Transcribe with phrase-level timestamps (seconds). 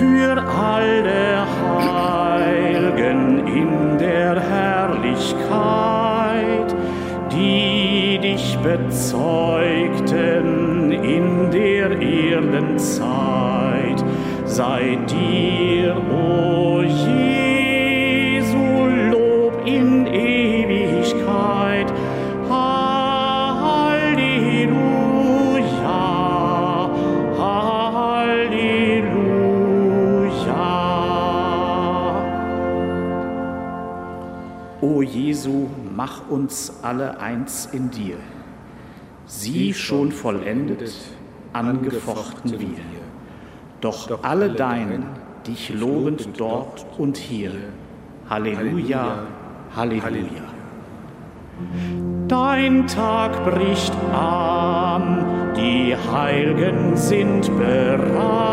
[0.00, 5.44] für alle Heiligen in der Herrlichkeit,
[7.30, 10.00] die dich bezeugten
[10.90, 13.02] in der Erdenzeit,
[14.46, 15.59] sei dir
[35.30, 38.16] Jesu, mach uns alle eins in dir.
[39.26, 40.92] Sie schon vollendet,
[41.52, 42.80] angefochten wir.
[43.80, 45.04] Doch alle dein,
[45.46, 47.52] dich lobend dort und hier.
[48.28, 49.18] Halleluja,
[49.76, 50.46] Halleluja.
[52.26, 58.50] Dein Tag bricht an, die Heiligen sind bereit,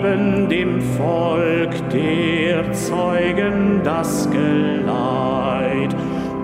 [0.00, 5.94] geben dem Volk der Zeugen das Geleit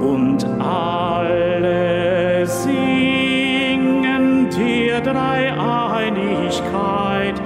[0.00, 7.40] und alle singen dir Dreieinigkeit.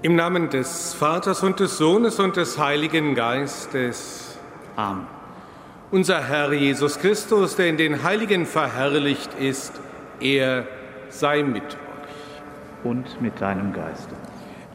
[0.07, 4.39] Im Namen des Vaters und des Sohnes und des Heiligen Geistes.
[4.77, 5.09] Amen.
[5.91, 9.73] Unser Herr Jesus Christus, der in den Heiligen verherrlicht ist,
[10.21, 10.69] er
[11.09, 12.85] sei mit euch.
[12.85, 14.15] Und mit deinem Geiste.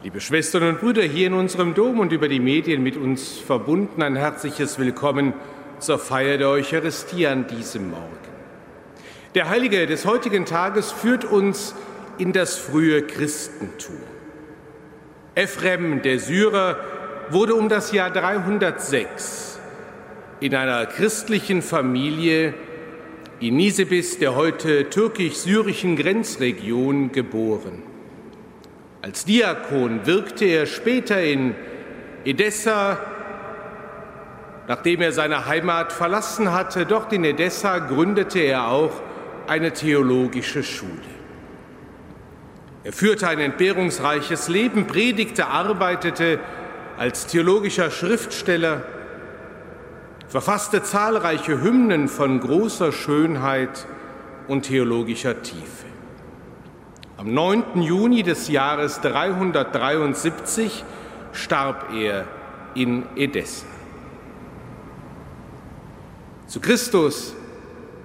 [0.02, 4.02] Liebe Schwestern und Brüder hier in unserem Dom und über die Medien mit uns verbunden,
[4.02, 5.32] ein herzliches Willkommen
[5.78, 8.18] zur Feier der Eucharistie an diesem Morgen.
[9.34, 11.74] Der Heilige des heutigen Tages führt uns
[12.18, 13.96] in das frühe Christentum.
[15.34, 16.76] Ephrem, der Syrer,
[17.30, 19.58] wurde um das Jahr 306
[20.40, 22.52] in einer christlichen Familie
[23.40, 27.82] in Nisebis, der heute türkisch-syrischen Grenzregion, geboren.
[29.00, 31.54] Als Diakon wirkte er später in
[32.24, 32.98] Edessa,
[34.68, 36.86] nachdem er seine Heimat verlassen hatte.
[36.86, 38.92] Dort in Edessa gründete er auch
[39.46, 41.21] eine theologische Schule.
[42.84, 46.40] Er führte ein entbehrungsreiches Leben, predigte, arbeitete
[46.98, 48.82] als theologischer Schriftsteller,
[50.28, 53.86] verfasste zahlreiche Hymnen von großer Schönheit
[54.48, 55.86] und theologischer Tiefe.
[57.18, 57.82] Am 9.
[57.82, 60.84] Juni des Jahres 373
[61.32, 62.24] starb er
[62.74, 63.66] in Edessa.
[66.48, 67.34] Zu Christus,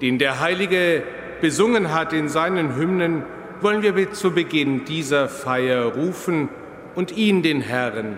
[0.02, 1.02] den der Heilige
[1.42, 3.24] besungen hat in seinen Hymnen,
[3.64, 6.50] wollen wir zu Beginn dieser Feier rufen
[6.96, 8.18] und ihn, den Herrn,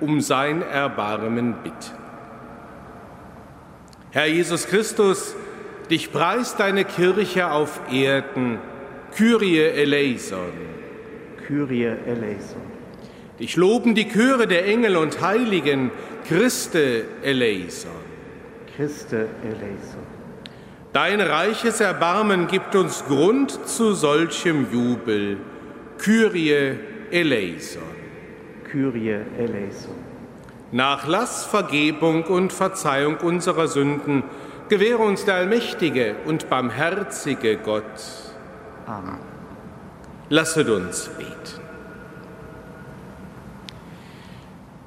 [0.00, 1.98] um sein Erbarmen bitten.
[4.10, 5.36] Herr Jesus Christus,
[5.90, 8.58] dich preist deine Kirche auf Erden,
[9.16, 10.52] Kyrie eleison.
[11.46, 12.62] Kyrie eleison.
[13.38, 15.90] Dich loben die Chöre der Engel und Heiligen,
[16.28, 17.90] Christe eleison.
[18.76, 20.19] Christe eleison.
[20.92, 25.36] Dein reiches Erbarmen gibt uns Grund zu solchem Jubel,
[25.98, 26.74] Kyrie
[27.12, 27.82] eleison.
[28.64, 29.94] Kyrie eleison.
[30.72, 34.24] Nachlass, Vergebung und Verzeihung unserer Sünden
[34.68, 37.84] gewähre uns der allmächtige und barmherzige Gott.
[38.86, 39.18] Amen.
[40.28, 41.60] Lasset uns beten.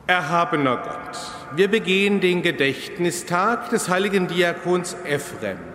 [0.05, 1.17] Erhabener Gott,
[1.55, 5.72] wir begehen den Gedächtnistag des heiligen Diakons Ephrem.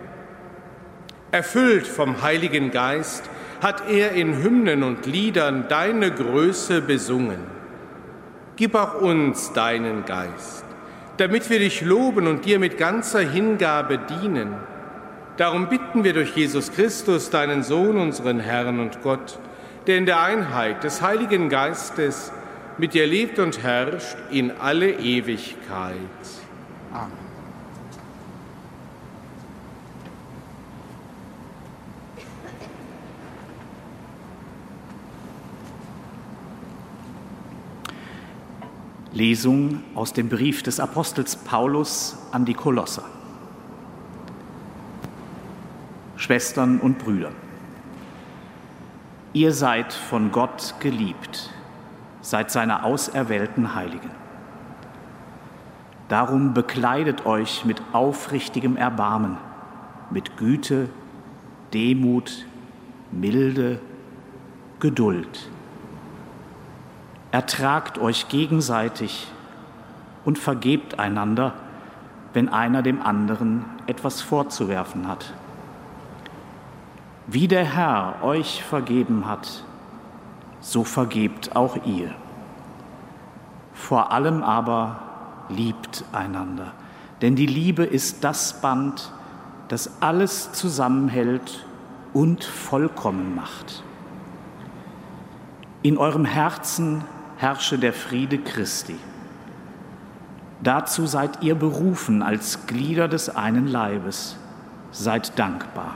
[1.31, 3.29] Erfüllt vom Heiligen Geist
[3.61, 7.39] hat er in Hymnen und Liedern deine Größe besungen.
[8.55, 10.65] Gib auch uns deinen Geist,
[11.17, 14.55] damit wir dich loben und dir mit ganzer Hingabe dienen.
[15.37, 19.37] Darum bitten wir durch Jesus Christus, deinen Sohn, unseren Herrn und Gott,
[19.87, 22.31] der in der Einheit des Heiligen Geistes
[22.77, 25.95] mit dir lebt und herrscht in alle Ewigkeit.
[26.91, 27.28] Amen.
[39.11, 43.03] Lesung aus dem Brief des Apostels Paulus an die Kolosser.
[46.15, 47.31] Schwestern und Brüder,
[49.33, 51.49] ihr seid von Gott geliebt,
[52.21, 54.11] seid seine auserwählten Heiligen.
[56.07, 59.37] Darum bekleidet euch mit aufrichtigem Erbarmen,
[60.11, 60.89] mit Güte,
[61.73, 62.45] Demut,
[63.11, 63.79] Milde,
[64.79, 65.49] Geduld.
[67.31, 69.27] Ertragt euch gegenseitig
[70.25, 71.53] und vergebt einander,
[72.33, 75.33] wenn einer dem anderen etwas vorzuwerfen hat.
[77.27, 79.63] Wie der Herr euch vergeben hat,
[80.59, 82.11] so vergebt auch ihr.
[83.73, 84.99] Vor allem aber
[85.49, 86.73] liebt einander,
[87.21, 89.11] denn die Liebe ist das Band,
[89.67, 91.65] das alles zusammenhält
[92.13, 93.83] und vollkommen macht.
[95.83, 97.03] In eurem Herzen
[97.39, 98.97] herrsche der Friede Christi.
[100.61, 104.35] Dazu seid ihr berufen als Glieder des einen Leibes.
[104.91, 105.95] Seid dankbar.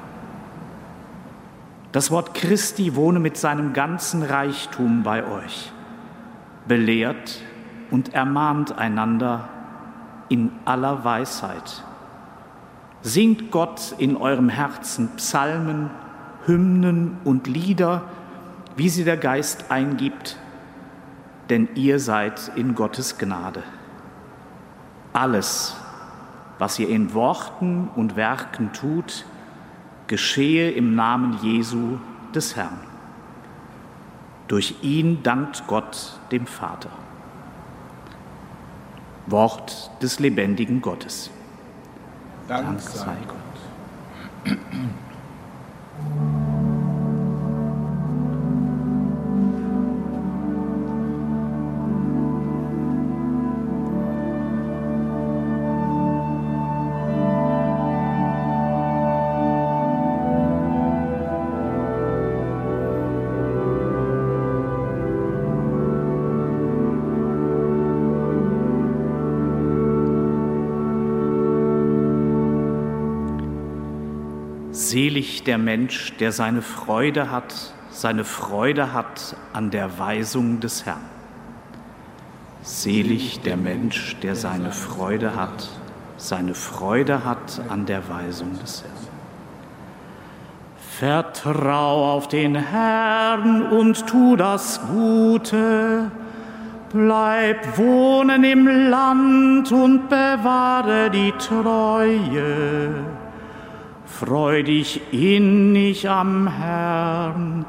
[1.92, 5.74] Das Wort Christi wohne mit seinem ganzen Reichtum bei euch.
[6.66, 7.42] Belehrt
[7.92, 9.50] und ermahnt einander
[10.30, 11.84] in aller Weisheit.
[13.02, 15.90] Singt Gott in eurem Herzen Psalmen,
[16.46, 18.04] Hymnen und Lieder,
[18.78, 20.38] wie sie der Geist eingibt,
[21.50, 23.64] denn ihr seid in Gottes Gnade.
[25.12, 25.76] Alles,
[26.60, 29.26] was ihr in Worten und Werken tut,
[30.08, 31.98] geschehe im Namen Jesu
[32.34, 32.80] des Herrn.
[34.48, 36.90] Durch ihn dankt Gott dem Vater.
[39.28, 41.30] Wort des lebendigen Gottes.
[42.48, 43.43] Dank, Dank sei Gott.
[75.46, 77.54] Der Mensch, der seine Freude hat,
[77.90, 81.02] seine Freude hat an der Weisung des Herrn.
[82.62, 85.68] Selig der Mensch, der seine Freude hat,
[86.16, 88.94] seine Freude hat an der Weisung des Herrn.
[90.98, 96.10] Vertrau auf den Herrn und tu das Gute.
[96.94, 103.23] Bleib wohnen im Land und bewahre die Treue
[104.26, 107.66] Freu dich innig am Herrn,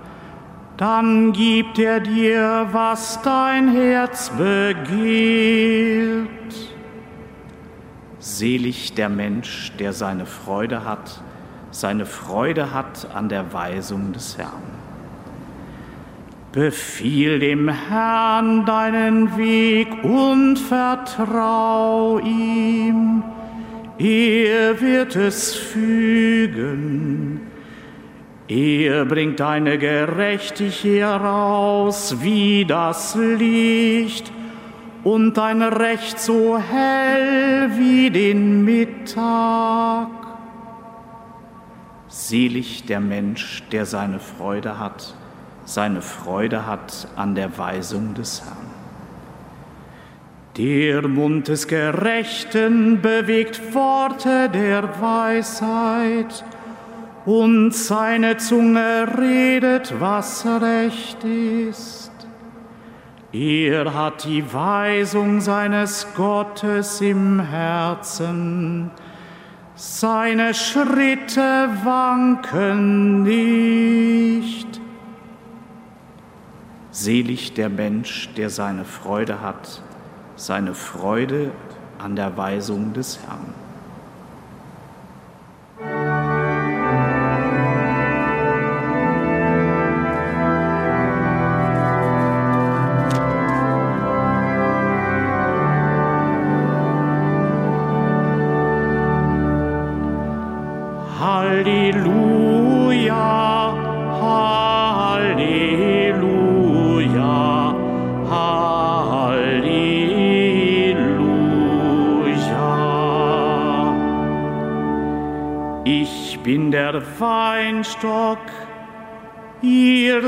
[0.76, 6.28] dann gibt er dir, was dein Herz begehrt.
[8.20, 11.20] Selig der Mensch, der seine Freude hat,
[11.73, 14.62] seine Freude hat an der Weisung des Herrn.
[16.52, 23.25] Befiehl dem Herrn deinen Weg und vertrau ihm
[23.98, 27.40] er wird es fügen.
[28.48, 34.30] Er bringt deine Gerechtigkeit heraus wie das Licht
[35.02, 40.08] und dein Recht so hell wie den Mittag.
[42.08, 45.14] Selig der Mensch, der seine Freude hat,
[45.64, 48.63] seine Freude hat an der Weisung des Herrn.
[50.56, 56.44] Der Mund des Gerechten bewegt Worte der Weisheit,
[57.25, 62.12] und seine Zunge redet, was recht ist.
[63.32, 68.90] Er hat die Weisung seines Gottes im Herzen,
[69.75, 74.80] seine Schritte wanken nicht.
[76.92, 79.82] Selig der Mensch, der seine Freude hat
[80.44, 81.52] seine Freude
[81.98, 83.63] an der Weisung des Herrn.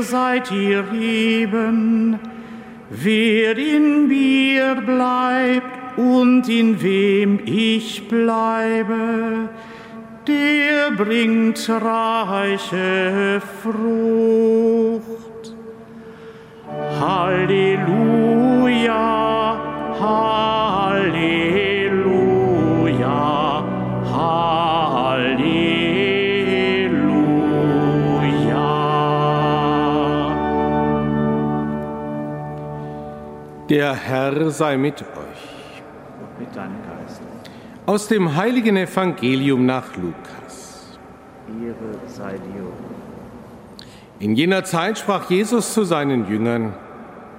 [0.03, 2.19] Seid ihr Reben,
[2.89, 9.49] wer in mir bleibt und in wem ich bleibe,
[10.27, 15.55] der bringt reiche Frucht.
[16.99, 18.46] Halleluja,
[33.69, 35.83] Der Herr sei mit euch.
[37.85, 40.97] Aus dem heiligen Evangelium nach Lukas.
[41.47, 42.67] Ehre sei dir.
[44.19, 46.73] In jener Zeit sprach Jesus zu seinen Jüngern,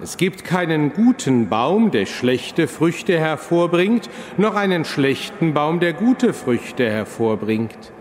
[0.03, 6.35] es gibt keinen guten Baum, der schlechte Früchte hervorbringt, noch einen schlechten Baum, der gute
[6.35, 7.93] Früchte hervorbringt.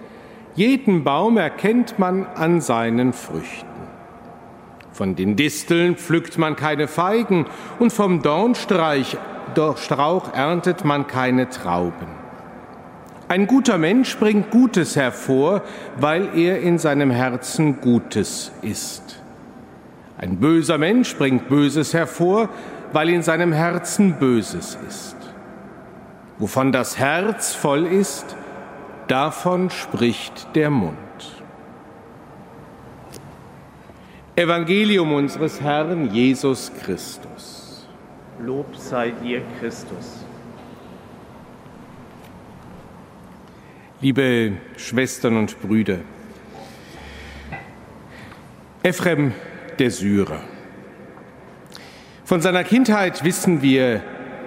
[0.54, 3.77] Jeden Baum erkennt man an seinen Früchten.
[4.98, 7.46] Von den Disteln pflückt man keine Feigen
[7.78, 9.16] und vom Dornstreich,
[9.76, 12.08] Strauch erntet man keine Trauben.
[13.28, 15.62] Ein guter Mensch bringt Gutes hervor,
[16.00, 19.22] weil er in seinem Herzen Gutes ist.
[20.18, 22.50] Ein böser Mensch bringt Böses hervor,
[22.92, 25.16] weil in seinem Herzen Böses ist.
[26.40, 28.36] Wovon das Herz voll ist,
[29.08, 31.07] davon spricht der Mund.
[34.38, 37.86] Evangelium unseres Herrn Jesus Christus.
[38.40, 40.28] Lob sei dir, Christus.
[44.02, 46.00] liebe Schwestern und Brüder.
[48.84, 49.34] Ephrem
[49.80, 50.42] der Syrer.
[52.24, 54.04] Von seiner Kindheit wissen wir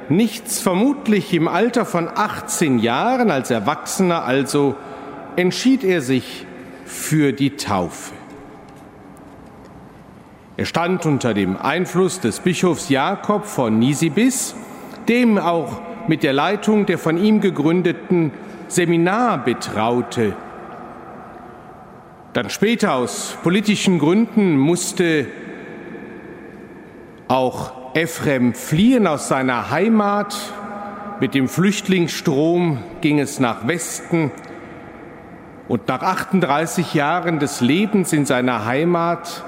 [0.08, 4.76] nichts, vermutlich im Alter von 18 Jahren, als Erwachsener also,
[5.36, 6.46] entschied er sich
[6.84, 8.19] für die Taufe.
[10.60, 14.54] Er stand unter dem Einfluss des Bischofs Jakob von Nisibis,
[15.08, 18.30] dem auch mit der Leitung der von ihm gegründeten
[18.68, 20.36] Seminar betraute.
[22.34, 25.28] Dann später aus politischen Gründen musste
[27.26, 30.36] auch Ephrem fliehen aus seiner Heimat.
[31.20, 34.30] Mit dem Flüchtlingsstrom ging es nach Westen.
[35.68, 39.46] Und nach 38 Jahren des Lebens in seiner Heimat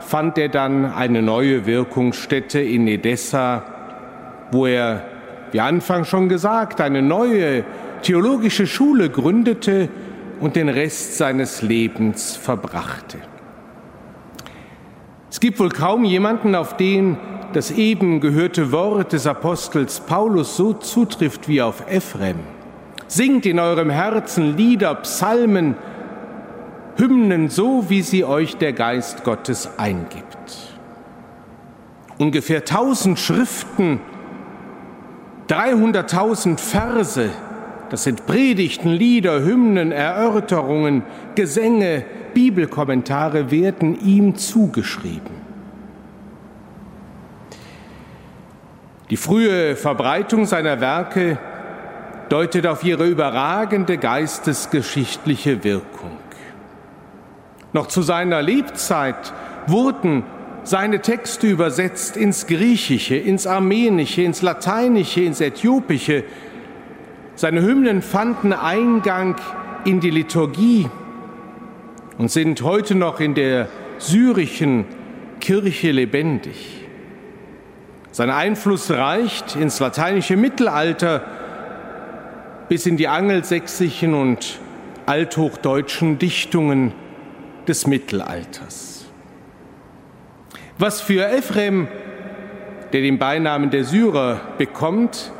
[0.00, 3.62] fand er dann eine neue Wirkungsstätte in Edessa,
[4.50, 5.04] wo er,
[5.52, 7.64] wie Anfang schon gesagt, eine neue
[8.02, 9.88] theologische Schule gründete
[10.40, 13.18] und den Rest seines Lebens verbrachte.
[15.30, 17.16] Es gibt wohl kaum jemanden, auf den
[17.54, 22.38] das eben gehörte Wort des Apostels Paulus so zutrifft wie auf Ephrem.
[23.06, 25.76] Singt in eurem Herzen Lieder, Psalmen,
[26.96, 30.74] Hymnen, so wie sie euch der Geist Gottes eingibt.
[32.18, 34.00] Ungefähr tausend Schriften,
[35.48, 37.30] 300.000 Verse,
[37.90, 41.02] das sind Predigten, Lieder, Hymnen, Erörterungen,
[41.34, 45.44] Gesänge, Bibelkommentare werden ihm zugeschrieben.
[49.10, 51.38] Die frühe Verbreitung seiner Werke
[52.28, 56.23] deutet auf ihre überragende geistesgeschichtliche Wirkung.
[57.74, 59.32] Noch zu seiner Lebzeit
[59.66, 60.22] wurden
[60.62, 66.22] seine Texte übersetzt ins Griechische, ins Armenische, ins Lateinische, ins Äthiopische,
[67.34, 69.34] seine Hymnen fanden Eingang
[69.84, 70.88] in die Liturgie
[72.16, 73.66] und sind heute noch in der
[73.98, 74.84] syrischen
[75.40, 76.86] Kirche lebendig.
[78.12, 81.24] Sein Einfluss reicht ins lateinische Mittelalter
[82.68, 84.60] bis in die angelsächsischen und
[85.06, 86.92] althochdeutschen Dichtungen
[87.66, 89.06] des Mittelalters.
[90.78, 91.88] Was für Ephrem,
[92.92, 95.32] der den Beinamen der Syrer bekommt,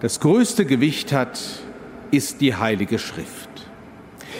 [0.00, 1.40] das größte Gewicht hat,
[2.10, 3.48] ist die Heilige Schrift.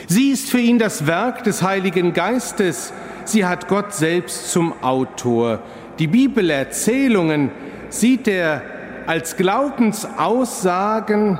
[0.07, 2.93] Sie ist für ihn das Werk des Heiligen Geistes.
[3.25, 5.59] Sie hat Gott selbst zum Autor.
[5.99, 7.51] Die Bibelerzählungen
[7.89, 8.61] sieht er
[9.05, 11.37] als Glaubensaussagen,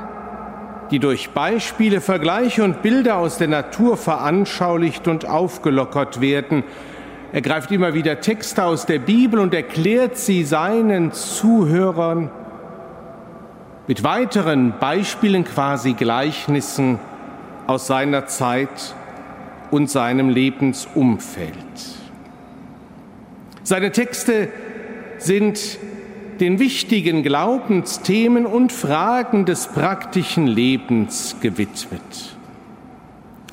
[0.90, 6.64] die durch Beispiele, Vergleiche und Bilder aus der Natur veranschaulicht und aufgelockert werden.
[7.32, 12.30] Er greift immer wieder Texte aus der Bibel und erklärt sie seinen Zuhörern
[13.86, 16.98] mit weiteren Beispielen quasi Gleichnissen
[17.66, 18.94] aus seiner Zeit
[19.70, 21.54] und seinem Lebensumfeld.
[23.62, 24.48] Seine Texte
[25.18, 25.78] sind
[26.40, 32.36] den wichtigen Glaubensthemen und Fragen des praktischen Lebens gewidmet.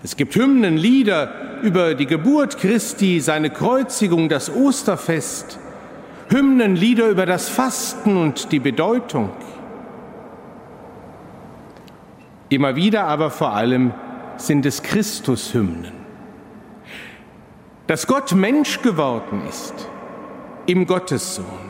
[0.03, 5.59] Es gibt Hymnen, Lieder über die Geburt Christi, seine Kreuzigung, das Osterfest,
[6.29, 9.31] Hymnen, Lieder über das Fasten und die Bedeutung.
[12.49, 13.93] Immer wieder aber vor allem
[14.37, 15.91] sind es Christushymnen.
[17.87, 19.73] Dass Gott Mensch geworden ist
[20.65, 21.64] im Gottessohn.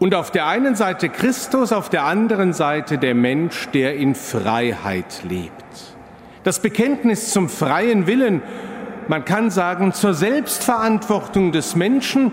[0.00, 5.22] Und auf der einen Seite Christus, auf der anderen Seite der Mensch, der in Freiheit
[5.28, 5.52] lebt.
[6.42, 8.40] Das Bekenntnis zum freien Willen,
[9.08, 12.32] man kann sagen, zur Selbstverantwortung des Menschen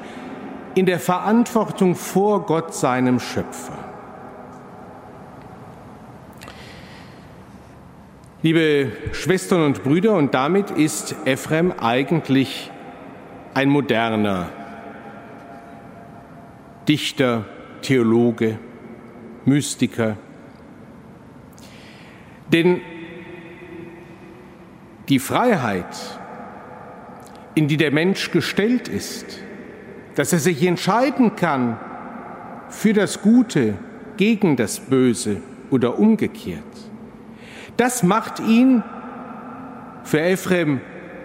[0.76, 3.78] in der Verantwortung vor Gott, seinem Schöpfer.
[8.44, 12.72] Liebe Schwestern und Brüder, und damit ist Ephrem eigentlich
[13.54, 14.48] ein moderner
[16.88, 17.44] Dichter,
[17.88, 18.60] Theologe,
[19.46, 20.18] Mystiker.
[22.52, 22.82] Denn
[25.08, 25.96] die Freiheit,
[27.56, 29.40] in die der Mensch gestellt ist,
[30.16, 31.80] dass er sich entscheiden kann
[32.68, 33.76] für das Gute,
[34.18, 35.38] gegen das Böse
[35.70, 36.64] oder umgekehrt,
[37.78, 38.84] das macht ihn
[40.04, 40.82] für Ephrem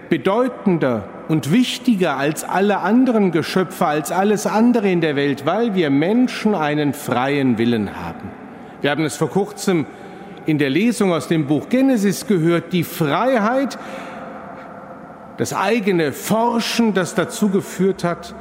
[0.09, 5.89] bedeutender und wichtiger als alle anderen Geschöpfe, als alles andere in der Welt, weil wir
[5.89, 8.31] Menschen einen freien Willen haben.
[8.81, 9.85] Wir haben es vor kurzem
[10.45, 13.77] in der Lesung aus dem Buch Genesis gehört, die Freiheit,
[15.37, 18.35] das eigene Forschen, das dazu geführt hat,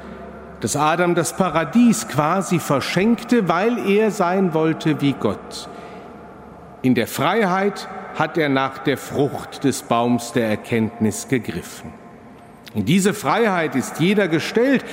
[0.61, 5.69] dass Adam das Paradies quasi verschenkte, weil er sein wollte wie Gott.
[6.83, 11.93] In der Freiheit hat er nach der Frucht des Baums der Erkenntnis gegriffen.
[12.75, 14.85] In diese Freiheit ist jeder gestellt.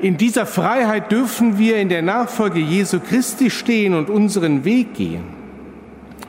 [0.00, 5.24] In dieser Freiheit dürfen wir in der Nachfolge Jesu Christi stehen und unseren Weg gehen.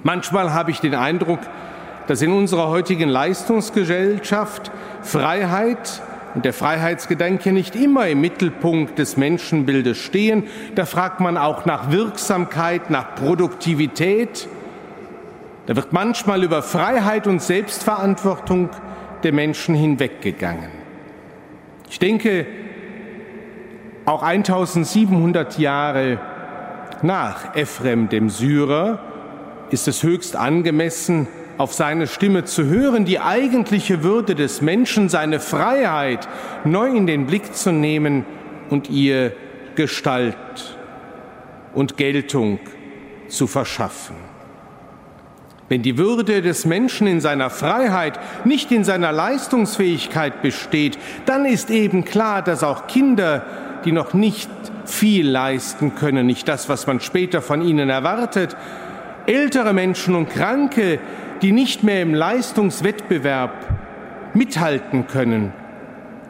[0.04, 1.39] Manchmal habe ich den Eindruck,
[2.08, 6.01] dass in unserer heutigen Leistungsgesellschaft Freiheit
[6.36, 10.43] und der Freiheitsgedanke nicht immer im Mittelpunkt des Menschenbildes stehen.
[10.75, 14.47] Da fragt man auch nach Wirksamkeit, nach Produktivität.
[15.65, 18.69] Da wird manchmal über Freiheit und Selbstverantwortung
[19.24, 20.71] der Menschen hinweggegangen.
[21.89, 22.45] Ich denke,
[24.06, 26.19] auch 1700 Jahre
[27.04, 29.00] nach Ephrem dem Syrer
[29.69, 35.39] ist es höchst angemessen, auf seine Stimme zu hören, die eigentliche Würde des Menschen, seine
[35.39, 36.28] Freiheit
[36.63, 38.26] neu in den Blick zu nehmen
[38.69, 39.34] und ihr
[39.76, 40.36] Gestalt
[41.74, 42.60] und Geltung
[43.28, 44.31] zu verschaffen.
[45.71, 51.69] Wenn die Würde des Menschen in seiner Freiheit, nicht in seiner Leistungsfähigkeit besteht, dann ist
[51.71, 53.45] eben klar, dass auch Kinder,
[53.86, 54.49] die noch nicht
[54.84, 58.57] viel leisten können, nicht das, was man später von ihnen erwartet,
[59.27, 60.99] ältere Menschen und Kranke,
[61.41, 63.53] die nicht mehr im Leistungswettbewerb
[64.34, 65.53] mithalten können,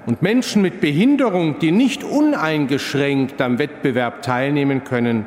[0.05, 5.25] und Menschen mit Behinderung, die nicht uneingeschränkt am Wettbewerb teilnehmen können,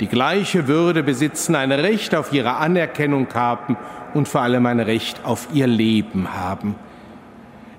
[0.00, 3.76] die gleiche Würde besitzen, ein Recht auf ihre Anerkennung haben
[4.14, 6.76] und vor allem ein Recht auf ihr Leben haben.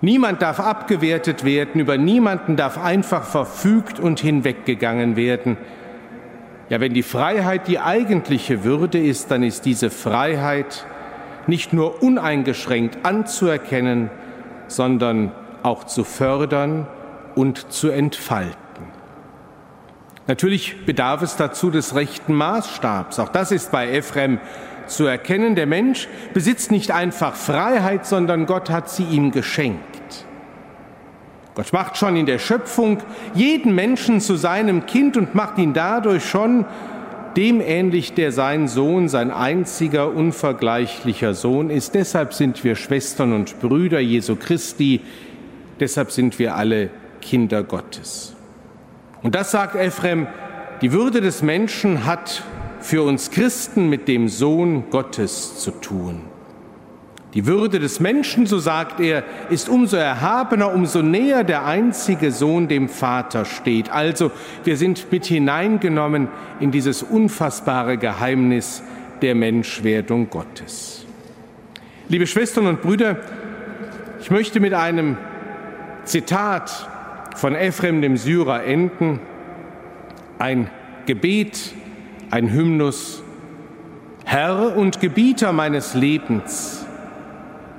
[0.01, 5.57] Niemand darf abgewertet werden, über niemanden darf einfach verfügt und hinweggegangen werden.
[6.69, 10.85] Ja, wenn die Freiheit die eigentliche Würde ist, dann ist diese Freiheit
[11.47, 14.09] nicht nur uneingeschränkt anzuerkennen,
[14.67, 15.31] sondern
[15.63, 16.87] auch zu fördern
[17.35, 18.68] und zu entfalten.
[20.29, 23.17] Natürlich bedarf es dazu des rechten Maßstabs.
[23.17, 24.37] Auch das ist bei Ephrem
[24.85, 25.55] zu erkennen.
[25.55, 30.27] Der Mensch besitzt nicht einfach Freiheit, sondern Gott hat sie ihm geschenkt.
[31.55, 32.99] Gott macht schon in der Schöpfung
[33.33, 36.65] jeden Menschen zu seinem Kind und macht ihn dadurch schon
[37.35, 41.95] dem ähnlich, der sein Sohn, sein einziger unvergleichlicher Sohn ist.
[41.95, 45.01] Deshalb sind wir Schwestern und Brüder Jesu Christi,
[45.79, 48.35] deshalb sind wir alle Kinder Gottes.
[49.21, 50.27] Und das sagt Ephrem,
[50.81, 52.43] die Würde des Menschen hat
[52.79, 56.21] für uns Christen mit dem Sohn Gottes zu tun.
[57.35, 62.67] Die Würde des Menschen, so sagt er, ist umso erhabener, umso näher der einzige Sohn
[62.67, 63.91] dem Vater steht.
[63.91, 64.31] Also
[64.63, 66.29] wir sind mit hineingenommen
[66.59, 68.81] in dieses unfassbare Geheimnis
[69.21, 71.05] der Menschwerdung Gottes.
[72.07, 73.17] Liebe Schwestern und Brüder,
[74.21, 75.17] ich möchte mit einem
[76.05, 76.89] Zitat
[77.35, 79.19] von Ephrem dem Syrer enden,
[80.37, 80.69] ein
[81.05, 81.73] Gebet,
[82.31, 83.23] ein Hymnus.
[84.25, 86.85] Herr und Gebieter meines Lebens,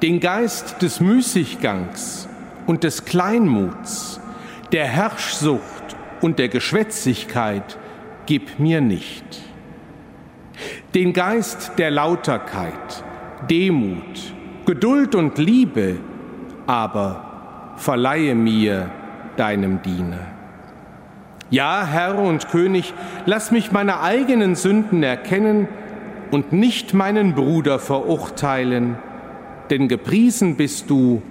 [0.02, 2.28] den Geist des Müßiggangs
[2.66, 4.20] und des Kleinmuts,
[4.72, 7.78] der Herrschsucht und der Geschwätzigkeit
[8.26, 9.24] gib mir nicht.
[10.94, 13.04] Den Geist der Lauterkeit,
[13.48, 14.34] Demut,
[14.66, 15.98] Geduld und Liebe
[16.66, 18.90] aber verleihe mir
[19.40, 20.26] deinem Diener.
[21.48, 22.94] Ja, Herr und König,
[23.26, 25.66] lass mich meine eigenen Sünden erkennen
[26.30, 28.96] und nicht meinen Bruder verurteilen,
[29.70, 31.22] denn gepriesen bist du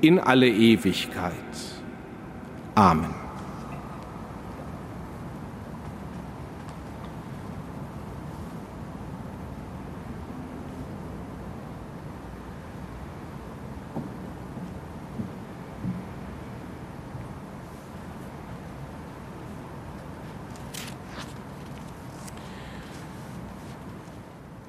[0.00, 1.32] in alle Ewigkeit.
[2.74, 3.23] Amen.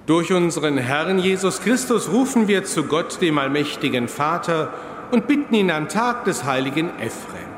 [0.05, 4.71] Durch unseren Herrn Jesus Christus rufen wir zu Gott, dem allmächtigen Vater,
[5.11, 7.49] und bitten ihn am Tag des heiligen Ephrem.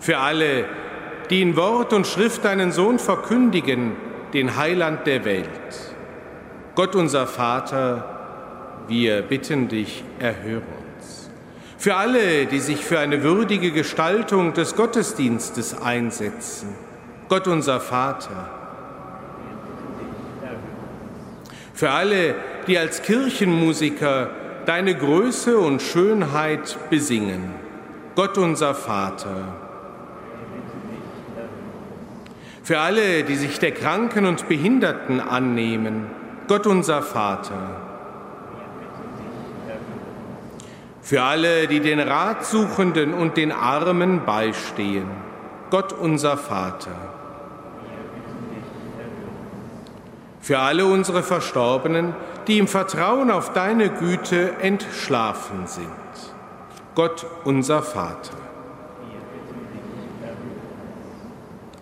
[0.00, 0.64] Für alle,
[1.28, 3.92] die in Wort und Schrift deinen Sohn verkündigen,
[4.32, 5.94] den Heiland der Welt.
[6.74, 11.30] Gott unser Vater, wir bitten dich, erhöre uns.
[11.76, 16.68] Für alle, die sich für eine würdige Gestaltung des Gottesdienstes einsetzen.
[17.28, 18.50] Gott unser Vater,
[21.76, 22.34] für alle,
[22.66, 24.30] die als Kirchenmusiker
[24.64, 27.54] deine Größe und Schönheit besingen.
[28.14, 29.54] Gott unser Vater.
[32.62, 36.06] Für alle, die sich der Kranken und Behinderten annehmen.
[36.48, 37.82] Gott unser Vater.
[41.02, 45.08] Für alle, die den Ratsuchenden und den Armen beistehen.
[45.68, 47.15] Gott unser Vater.
[50.46, 52.14] Für alle unsere Verstorbenen,
[52.46, 55.88] die im Vertrauen auf deine Güte entschlafen sind.
[56.94, 58.36] Gott unser Vater.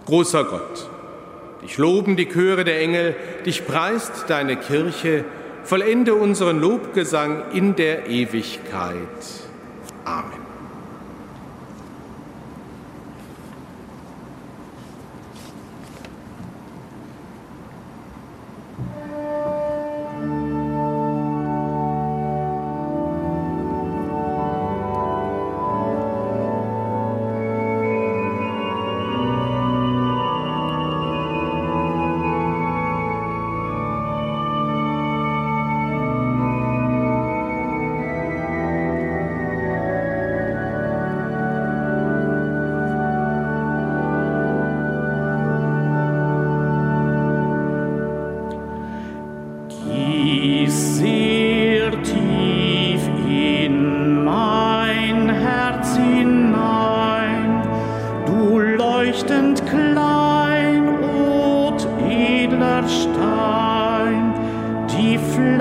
[0.06, 0.88] Großer Gott,
[1.62, 5.26] dich loben die Chöre der Engel, dich preist deine Kirche,
[5.64, 8.98] vollende unseren Lobgesang in der Ewigkeit.
[10.06, 10.43] Amen.
[65.34, 65.58] Von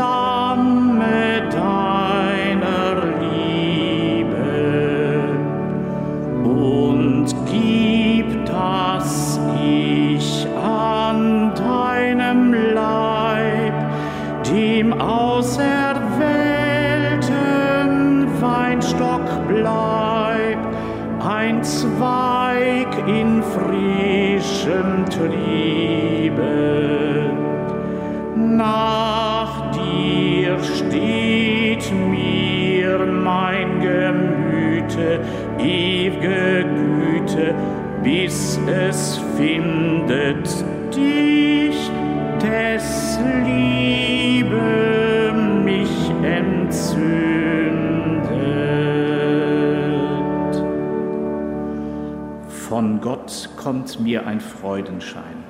[54.00, 55.44] Mir ein Freudenschein,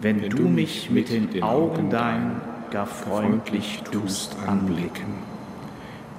[0.00, 5.14] wenn, wenn du mich mit den, den Augen dein gar freundlich tust anblicken.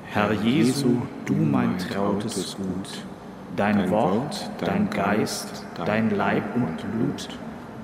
[0.05, 3.03] Herr Jesu, du mein trautes Gut,
[3.55, 7.29] dein Wort, dein Geist, dein Leib und Blut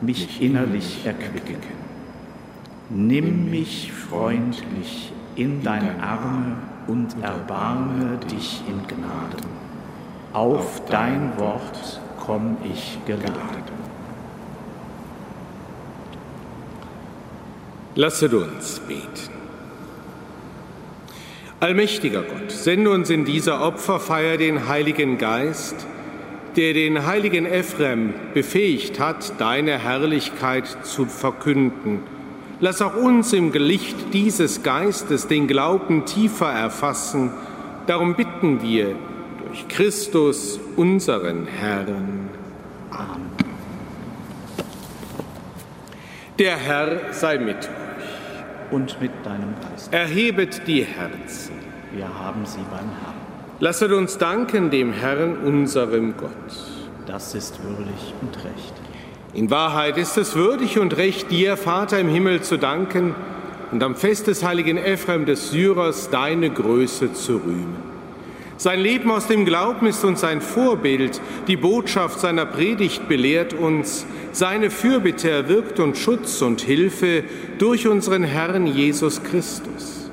[0.02, 1.80] mich innerlich erquicken.
[2.90, 9.50] Nimm mich freundlich in deine Arme und erbarme dich in Gnaden.
[10.34, 12.00] Auf dein Wort
[12.30, 13.34] komm ich geladen.
[17.96, 19.34] Lasset uns beten.
[21.60, 25.88] Allmächtiger Gott, sende uns in dieser Opferfeier den Heiligen Geist,
[26.56, 32.02] der den heiligen Ephrem befähigt hat, deine Herrlichkeit zu verkünden.
[32.60, 37.32] Lass auch uns im Licht dieses Geistes den Glauben tiefer erfassen.
[37.88, 38.96] Darum bitten wir
[39.50, 42.30] durch Christus, unseren Herrn.
[42.92, 43.32] Amen.
[46.40, 48.72] Der Herr sei mit euch.
[48.72, 49.92] Und mit deinem Geist.
[49.92, 51.52] Erhebet die Herzen.
[51.92, 53.16] Wir haben sie beim Herrn.
[53.60, 56.32] Lasset uns danken dem Herrn, unserem Gott.
[57.06, 58.74] Das ist würdig und recht.
[59.34, 63.16] In Wahrheit ist es würdig und recht, dir, Vater im Himmel, zu danken
[63.74, 67.89] und am Fest des heiligen Ephrem des Syrers deine Größe zu rühmen.
[68.60, 71.22] Sein Leben aus dem Glauben ist uns ein Vorbild.
[71.48, 74.06] Die Botschaft seiner Predigt belehrt uns.
[74.34, 77.24] Seine Fürbitte erwirkt uns Schutz und Hilfe
[77.58, 80.12] durch unseren Herrn Jesus Christus.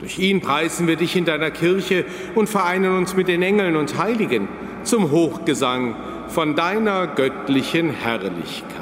[0.00, 3.98] Durch ihn preisen wir dich in deiner Kirche und vereinen uns mit den Engeln und
[3.98, 4.48] Heiligen
[4.84, 5.94] zum Hochgesang
[6.28, 8.81] von deiner göttlichen Herrlichkeit.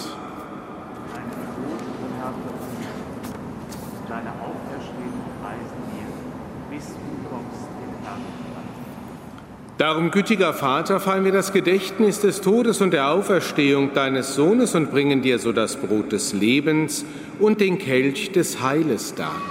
[9.77, 14.91] Darum, gütiger Vater, feiern wir das Gedächtnis des Todes und der Auferstehung deines Sohnes und
[14.91, 17.05] bringen dir so das Brot des Lebens
[17.39, 19.41] und den Kelch des Heiles dar.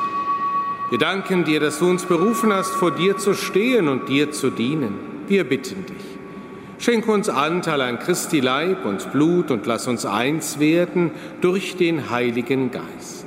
[0.91, 4.51] Wir danken dir, dass du uns berufen hast, vor dir zu stehen und dir zu
[4.51, 4.95] dienen.
[5.27, 6.21] Wir bitten dich.
[6.79, 12.11] Schenke uns Anteil an Christi Leib und Blut und lass uns eins werden durch den
[12.11, 13.27] Heiligen Geist.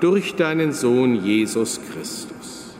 [0.00, 2.76] durch deinen Sohn Jesus Christus.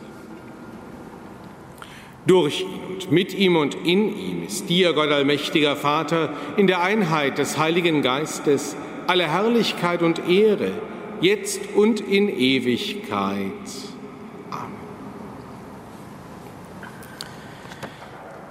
[2.25, 6.81] Durch ihn und mit ihm und in ihm ist dir, Gott allmächtiger Vater, in der
[6.81, 8.75] Einheit des Heiligen Geistes
[9.07, 10.71] alle Herrlichkeit und Ehre,
[11.21, 13.51] jetzt und in Ewigkeit.
[14.49, 14.71] Amen.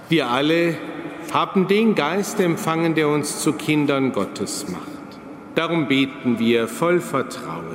[0.07, 0.77] Wir alle
[1.33, 4.85] haben den Geist empfangen, der uns zu Kindern Gottes macht.
[5.55, 7.74] Darum beten wir voll Vertrauen.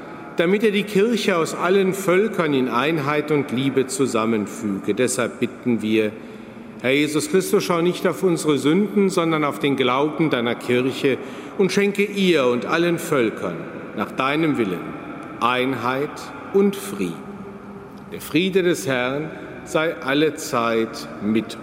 [0.41, 4.95] damit er die Kirche aus allen Völkern in Einheit und Liebe zusammenfüge.
[4.95, 6.11] Deshalb bitten wir,
[6.81, 11.19] Herr Jesus Christus, schau nicht auf unsere Sünden, sondern auf den Glauben deiner Kirche
[11.59, 13.53] und schenke ihr und allen Völkern
[13.95, 14.79] nach deinem Willen
[15.41, 16.09] Einheit
[16.55, 17.13] und Frieden.
[18.11, 19.29] Der Friede des Herrn
[19.65, 21.55] sei alle Zeit mit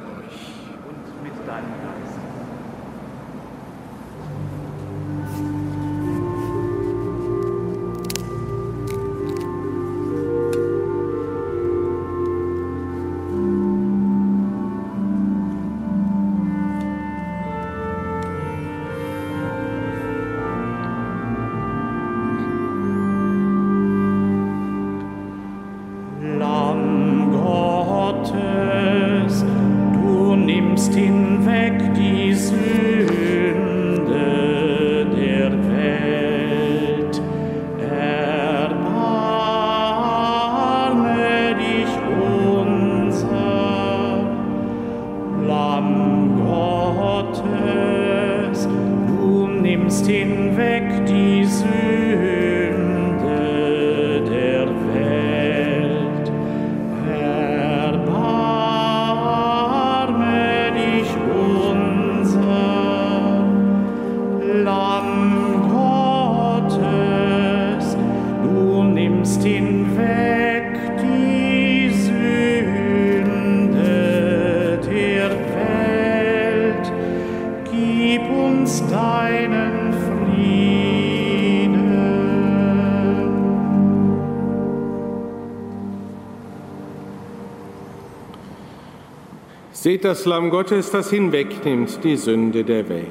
[89.88, 93.06] Seht das Lamm Gottes, das hinwegnimmt die Sünde der Welt.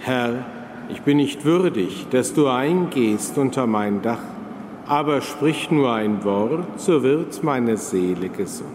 [0.00, 0.44] Herr,
[0.88, 4.18] ich bin nicht würdig, dass du eingehst unter mein Dach,
[4.84, 8.66] aber sprich nur ein Wort, so wird meine Seele gesund.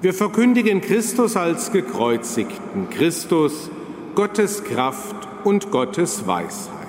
[0.00, 3.70] Wir verkündigen Christus als gekreuzigten, Christus,
[4.14, 6.81] Gottes Kraft und Gottes Weisheit.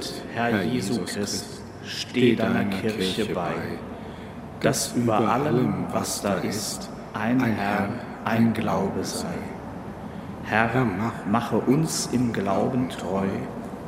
[0.00, 3.52] Tod, Herr Jesu Christ, steh deiner Kirche bei,
[4.60, 7.90] dass über allem, was da ist, ein Herr,
[8.24, 9.26] ein Glaube sei.
[10.44, 10.86] Herr,
[11.30, 13.26] mache uns im Glauben treu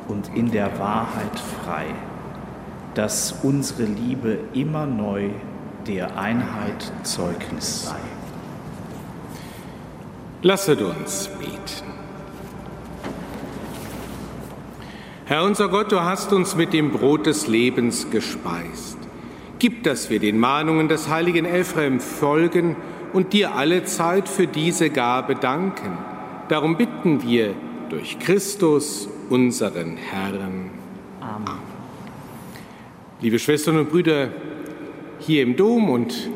[0.07, 1.85] und in der Wahrheit frei,
[2.93, 5.29] dass unsere Liebe immer neu
[5.87, 7.95] der Einheit Zeugnis sei.
[10.43, 12.02] Lasset uns beten.
[15.25, 18.97] Herr unser Gott, du hast uns mit dem Brot des Lebens gespeist.
[19.57, 22.75] Gib, dass wir den Mahnungen des heiligen Ephrem folgen
[23.13, 25.97] und dir alle Zeit für diese Gabe danken.
[26.49, 27.53] Darum bitten wir
[27.89, 30.71] durch Christus, unseren Herrn.
[31.21, 31.59] Amen.
[33.21, 34.27] Liebe Schwestern und Brüder,
[35.19, 36.29] hier im Dom und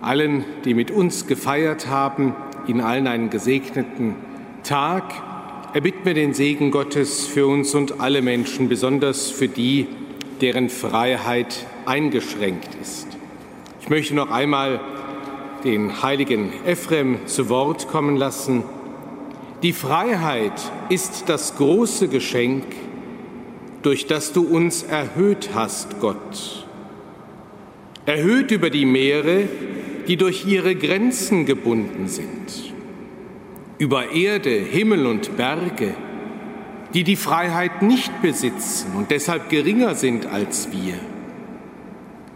[0.00, 2.36] allen, die mit uns gefeiert haben,
[2.68, 4.14] Ihnen allen einen gesegneten
[4.62, 5.33] Tag.
[5.74, 9.88] Erbitten wir den Segen Gottes für uns und alle Menschen, besonders für die,
[10.40, 13.08] deren Freiheit eingeschränkt ist.
[13.80, 14.80] Ich möchte noch einmal
[15.64, 18.62] den heiligen Ephrem zu Wort kommen lassen.
[19.64, 20.52] Die Freiheit
[20.90, 22.62] ist das große Geschenk,
[23.82, 26.68] durch das du uns erhöht hast, Gott.
[28.06, 29.48] Erhöht über die Meere,
[30.06, 32.73] die durch ihre Grenzen gebunden sind,
[33.78, 35.94] über Erde, Himmel und Berge,
[36.94, 40.94] die die Freiheit nicht besitzen und deshalb geringer sind als wir.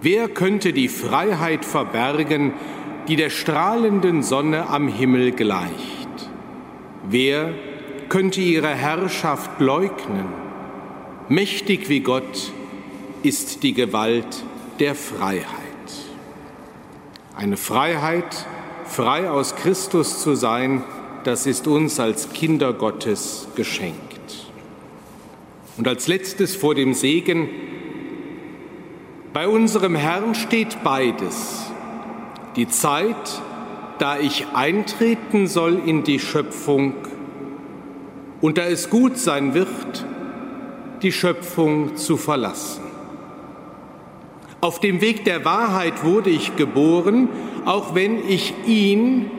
[0.03, 2.53] Wer könnte die Freiheit verbergen,
[3.07, 6.09] die der strahlenden Sonne am Himmel gleicht?
[7.09, 7.53] Wer
[8.09, 10.27] könnte ihre Herrschaft leugnen?
[11.29, 12.53] Mächtig wie Gott
[13.23, 14.45] ist die Gewalt
[14.79, 15.47] der Freiheit.
[17.37, 18.47] Eine Freiheit,
[18.85, 20.83] frei aus Christus zu sein,
[21.25, 23.99] das ist uns als Kinder Gottes geschenkt.
[25.77, 27.49] Und als letztes vor dem Segen,
[29.33, 31.71] bei unserem Herrn steht beides.
[32.57, 33.43] Die Zeit,
[33.99, 36.95] da ich eintreten soll in die Schöpfung
[38.41, 40.07] und da es gut sein wird,
[41.03, 42.83] die Schöpfung zu verlassen.
[44.61, 47.29] Auf dem Weg der Wahrheit wurde ich geboren,
[47.65, 49.31] auch wenn ich ihn,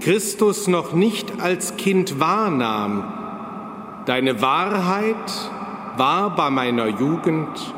[0.00, 3.04] Christus, noch nicht als Kind wahrnahm.
[4.06, 5.50] Deine Wahrheit
[5.96, 7.74] war bei meiner Jugend,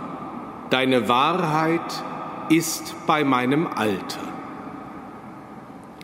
[0.70, 2.04] deine Wahrheit
[2.48, 4.20] ist bei meinem Alter.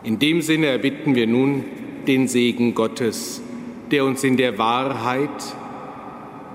[0.03, 1.63] In dem Sinne erbitten wir nun
[2.07, 3.41] den Segen Gottes,
[3.91, 5.55] der uns in der Wahrheit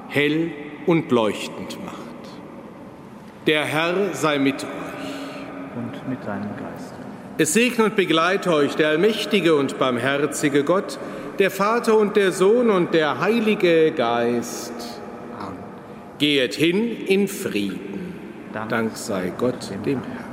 [0.09, 0.53] hell
[0.87, 1.99] und leuchtend macht.
[3.47, 4.71] Der Herr sei mit euch.
[5.77, 6.74] Und mit deinem Geist.
[7.37, 11.01] Es segne und begleite euch der allmächtige und barmherzige Gott,
[11.41, 14.73] der Vater und der Sohn und der Heilige Geist.
[15.41, 15.59] Amen.
[16.19, 18.15] Gehet hin in Frieden.
[18.53, 20.24] Dank, Dank sei Gott dem Herrn.